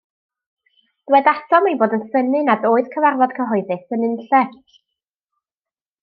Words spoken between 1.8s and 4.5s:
bod yn synnu nad oedd cyfarfod cyhoeddus yn unlle.